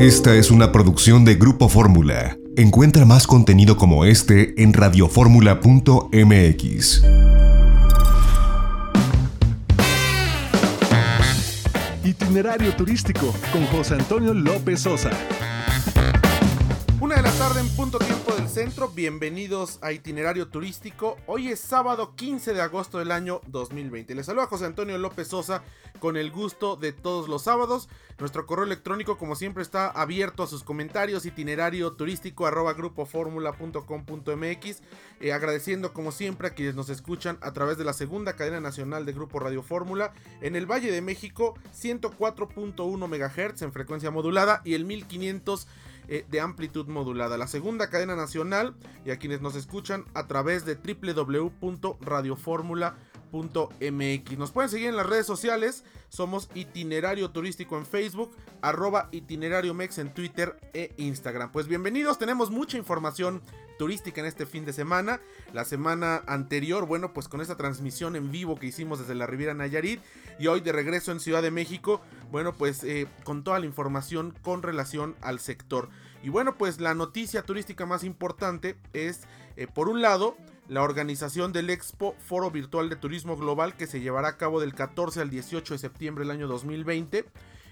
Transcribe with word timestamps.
Esta 0.00 0.34
es 0.34 0.50
una 0.50 0.72
producción 0.72 1.24
de 1.26 1.34
Grupo 1.34 1.68
Fórmula. 1.68 2.38
Encuentra 2.56 3.04
más 3.04 3.26
contenido 3.26 3.76
como 3.76 4.06
este 4.06 4.54
en 4.62 4.72
radioformula.mx. 4.72 7.02
Itinerario 12.02 12.74
turístico 12.76 13.34
con 13.52 13.66
José 13.66 13.96
Antonio 13.96 14.32
López 14.32 14.80
Sosa. 14.80 15.10
Una 16.98 17.16
de 17.16 17.22
la 17.22 17.32
tarde 17.32 17.60
en 17.60 17.68
punto 17.68 17.98
tiempo 17.98 18.19
centro, 18.50 18.88
bienvenidos 18.88 19.78
a 19.80 19.92
Itinerario 19.92 20.48
Turístico. 20.48 21.16
Hoy 21.28 21.50
es 21.50 21.60
sábado 21.60 22.16
15 22.16 22.52
de 22.52 22.60
agosto 22.60 22.98
del 22.98 23.12
año 23.12 23.40
2020. 23.46 24.12
Les 24.16 24.26
saluda 24.26 24.48
José 24.48 24.64
Antonio 24.64 24.98
López 24.98 25.28
Sosa 25.28 25.62
con 26.00 26.16
el 26.16 26.32
gusto 26.32 26.74
de 26.74 26.92
todos 26.92 27.28
los 27.28 27.42
sábados. 27.42 27.88
Nuestro 28.18 28.46
correo 28.46 28.64
electrónico 28.64 29.18
como 29.18 29.36
siempre 29.36 29.62
está 29.62 29.88
abierto 29.88 30.42
a 30.42 30.48
sus 30.48 30.64
comentarios, 30.64 31.26
itinerario 31.26 31.92
turístico 31.92 32.44
arroba 32.44 32.72
grupoformula.com.mx. 32.72 34.82
Eh, 35.20 35.32
agradeciendo 35.32 35.92
como 35.92 36.10
siempre 36.10 36.48
a 36.48 36.54
quienes 36.54 36.74
nos 36.74 36.90
escuchan 36.90 37.38
a 37.42 37.52
través 37.52 37.78
de 37.78 37.84
la 37.84 37.92
segunda 37.92 38.34
cadena 38.34 38.58
nacional 38.58 39.06
de 39.06 39.12
Grupo 39.12 39.38
Radio 39.38 39.62
Fórmula 39.62 40.12
en 40.40 40.56
el 40.56 40.66
Valle 40.66 40.90
de 40.90 41.02
México 41.02 41.54
104.1 41.80 43.06
MHz 43.06 43.62
en 43.62 43.72
frecuencia 43.72 44.10
modulada 44.10 44.60
y 44.64 44.74
el 44.74 44.86
1500 44.86 45.68
eh, 46.12 46.26
de 46.28 46.40
amplitud 46.40 46.88
modulada. 46.88 47.38
La 47.38 47.46
segunda 47.46 47.88
cadena 47.88 48.16
nacional 48.16 48.74
y 49.04 49.12
a 49.12 49.18
quienes 49.18 49.40
nos 49.42 49.54
escuchan 49.54 50.04
a 50.12 50.26
través 50.26 50.64
de 50.64 50.74
www.radioformula.mx. 53.30 54.38
Nos 54.38 54.50
pueden 54.50 54.70
seguir 54.70 54.88
en 54.88 54.96
las 54.96 55.06
redes 55.06 55.26
sociales. 55.26 55.84
Somos 56.08 56.48
Itinerario 56.54 57.30
Turístico 57.30 57.78
en 57.78 57.86
Facebook, 57.86 58.36
arroba 58.62 59.08
Itinerario 59.12 59.74
Mex 59.74 59.98
en 59.98 60.12
Twitter 60.12 60.58
e 60.74 60.92
Instagram. 60.96 61.52
Pues 61.52 61.68
bienvenidos, 61.68 62.18
tenemos 62.18 62.50
mucha 62.50 62.76
información 62.76 63.40
turística 63.78 64.20
en 64.20 64.26
este 64.26 64.44
fin 64.44 64.64
de 64.64 64.72
semana. 64.72 65.20
La 65.52 65.64
semana 65.64 66.22
anterior, 66.26 66.86
bueno, 66.86 67.12
pues 67.12 67.28
con 67.28 67.40
esta 67.40 67.56
transmisión 67.56 68.16
en 68.16 68.30
vivo 68.30 68.58
que 68.58 68.66
hicimos 68.66 68.98
desde 68.98 69.14
la 69.14 69.26
Riviera 69.26 69.54
Nayarit 69.54 70.00
y 70.38 70.48
hoy 70.48 70.60
de 70.60 70.72
regreso 70.72 71.12
en 71.12 71.20
Ciudad 71.20 71.42
de 71.42 71.50
México, 71.50 72.00
bueno, 72.30 72.52
pues 72.52 72.84
eh, 72.84 73.06
con 73.24 73.44
toda 73.44 73.58
la 73.58 73.66
información 73.66 74.34
con 74.42 74.62
relación 74.62 75.14
al 75.22 75.38
sector. 75.38 75.88
Y 76.22 76.28
bueno, 76.28 76.58
pues 76.58 76.80
la 76.80 76.94
noticia 76.94 77.42
turística 77.42 77.86
más 77.86 78.04
importante 78.04 78.76
es, 78.92 79.22
eh, 79.56 79.66
por 79.66 79.88
un 79.88 80.02
lado, 80.02 80.36
la 80.70 80.82
organización 80.82 81.52
del 81.52 81.68
Expo 81.68 82.14
Foro 82.20 82.50
Virtual 82.50 82.88
de 82.88 82.94
Turismo 82.94 83.36
Global 83.36 83.76
que 83.76 83.88
se 83.88 84.00
llevará 84.00 84.28
a 84.28 84.36
cabo 84.36 84.60
del 84.60 84.72
14 84.72 85.20
al 85.20 85.28
18 85.28 85.74
de 85.74 85.78
septiembre 85.78 86.24
del 86.24 86.30
año 86.30 86.46
2020 86.46 87.26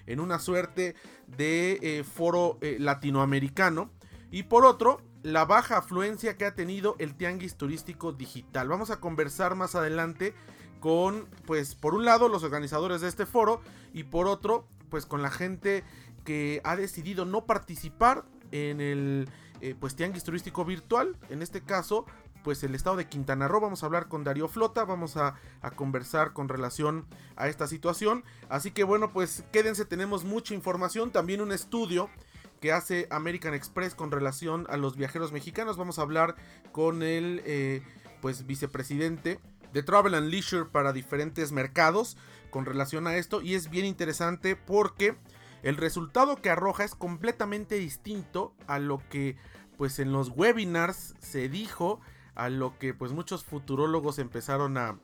en 0.05 0.19
una 0.19 0.37
suerte 0.37 0.95
de 1.25 1.79
eh, 1.81 2.03
foro 2.03 2.59
latinoamericano. 2.61 3.89
Y 4.31 4.43
por 4.43 4.65
otro, 4.65 5.01
la 5.23 5.45
baja 5.45 5.77
afluencia 5.77 6.35
que 6.35 6.45
ha 6.45 6.55
tenido 6.55 6.95
el 6.99 7.15
tianguis 7.15 7.55
turístico 7.55 8.11
digital. 8.11 8.67
Vamos 8.67 8.89
a 8.89 8.99
conversar 8.99 9.55
más 9.55 9.75
adelante 9.75 10.33
con, 10.81 11.27
pues, 11.45 11.75
por 11.75 11.93
un 11.93 12.03
lado, 12.03 12.27
los 12.27 12.43
organizadores 12.43 13.01
de 13.01 13.07
este 13.07 13.25
foro 13.25 13.61
y 13.93 14.03
por 14.03 14.27
otro, 14.27 14.67
pues, 14.89 15.05
con 15.05 15.21
la 15.21 15.31
gente 15.31 15.83
que 16.25 16.59
ha 16.65 16.75
decidido 16.75 17.23
no 17.23 17.45
participar 17.45 18.25
en 18.51 18.81
el, 18.81 19.29
eh, 19.61 19.75
pues, 19.79 19.95
tianguis 19.95 20.23
turístico 20.23 20.65
virtual. 20.65 21.17
En 21.29 21.41
este 21.41 21.61
caso, 21.61 22.05
pues 22.43 22.63
el 22.63 22.75
estado 22.75 22.95
de 22.95 23.07
Quintana 23.07 23.47
Roo. 23.47 23.61
Vamos 23.61 23.83
a 23.83 23.85
hablar 23.85 24.07
con 24.07 24.23
Darío 24.23 24.47
Flota, 24.47 24.85
vamos 24.85 25.17
a, 25.17 25.35
conversar 25.75 26.33
con 26.33 26.49
relación 26.49 27.05
a 27.35 27.47
esta 27.47 27.67
situación. 27.67 28.23
Así 28.49 28.71
que 28.71 28.83
bueno, 28.83 29.11
pues 29.11 29.43
quédense, 29.51 29.85
tenemos 29.85 30.23
mucha 30.23 30.53
información, 30.53 31.11
también 31.11 31.41
un 31.41 31.51
estudio 31.51 32.09
que 32.59 32.71
hace 32.71 33.07
American 33.09 33.53
Express 33.53 33.95
con 33.95 34.11
relación 34.11 34.65
a 34.69 34.77
los 34.77 34.95
viajeros 34.95 35.31
mexicanos. 35.31 35.77
Vamos 35.77 35.99
a 35.99 36.01
hablar 36.01 36.35
con 36.71 37.03
el 37.03 37.41
eh, 37.45 37.83
pues 38.21 38.45
vicepresidente 38.45 39.39
de 39.73 39.83
Travel 39.83 40.15
and 40.15 40.29
Leisure 40.29 40.65
para 40.65 40.93
diferentes 40.93 41.51
mercados 41.51 42.17
con 42.49 42.65
relación 42.65 43.07
a 43.07 43.15
esto 43.17 43.41
y 43.41 43.53
es 43.53 43.69
bien 43.69 43.85
interesante 43.85 44.55
porque 44.55 45.15
el 45.61 45.77
resultado 45.77 46.37
que 46.37 46.49
arroja 46.49 46.83
es 46.83 46.95
completamente 46.95 47.75
distinto 47.75 48.53
a 48.67 48.79
lo 48.79 49.01
que 49.09 49.37
pues 49.77 49.99
en 49.99 50.11
los 50.11 50.29
webinars 50.35 51.15
se 51.19 51.47
dijo, 51.47 52.01
a 52.39 52.49
lo 52.49 52.79
que 52.79 52.93
pues 52.93 53.11
muchos 53.11 53.43
futurólogos 53.43 54.17
empezaron 54.17 54.77
a, 54.77 54.97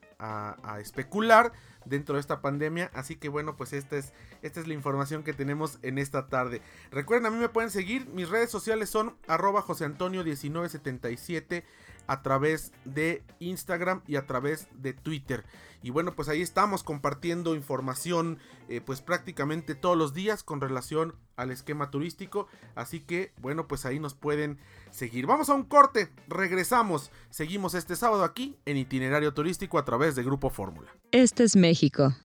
especular 0.79 1.51
dentro 1.83 2.15
de 2.15 2.21
esta 2.21 2.41
pandemia. 2.41 2.89
Así 2.93 3.17
que 3.17 3.27
bueno, 3.27 3.57
pues 3.57 3.73
esta 3.73 3.97
es, 3.97 4.13
esta 4.41 4.61
es 4.61 4.67
la 4.67 4.73
información 4.73 5.23
que 5.23 5.33
tenemos 5.33 5.77
en 5.81 5.97
esta 5.97 6.27
tarde. 6.27 6.61
Recuerden, 6.91 7.25
a 7.27 7.31
mí 7.31 7.37
me 7.37 7.49
pueden 7.49 7.69
seguir. 7.69 8.07
Mis 8.07 8.29
redes 8.29 8.49
sociales 8.49 8.89
son 8.89 9.17
arroba 9.27 9.61
José 9.61 9.83
Antonio 9.83 10.23
1977 10.23 11.65
a 12.07 12.21
través 12.21 12.71
de 12.85 13.23
Instagram 13.39 14.01
y 14.07 14.15
a 14.15 14.25
través 14.25 14.67
de 14.73 14.93
Twitter. 14.93 15.43
Y 15.81 15.91
bueno, 15.91 16.15
pues 16.15 16.29
ahí 16.29 16.41
estamos 16.41 16.83
compartiendo 16.83 17.53
información 17.53 18.39
eh, 18.69 18.81
pues 18.81 19.01
prácticamente 19.01 19.75
todos 19.75 19.95
los 19.95 20.15
días 20.15 20.41
con 20.41 20.59
relación 20.59 21.13
al 21.35 21.51
esquema 21.51 21.91
turístico. 21.91 22.47
Así 22.73 23.01
que 23.01 23.33
bueno, 23.37 23.67
pues 23.67 23.85
ahí 23.85 23.99
nos 23.99 24.15
pueden 24.15 24.57
seguir. 24.89 25.27
Vamos 25.27 25.49
a 25.49 25.53
un 25.53 25.63
corte, 25.63 26.09
regresamos. 26.27 27.11
Seguimos 27.29 27.75
este 27.75 27.95
sábado 27.95 28.23
aquí 28.23 28.57
en 28.65 28.77
itinerario 28.77 29.33
turístico 29.33 29.77
a 29.77 29.85
través 29.85 30.15
de 30.15 30.23
Grupo 30.23 30.49
Fórmula. 30.49 30.91
Este 31.11 31.43
es 31.43 31.55
México. 31.55 32.15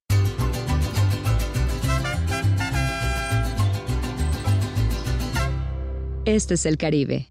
Este 6.24 6.54
es 6.54 6.64
el 6.64 6.78
Caribe. 6.78 7.30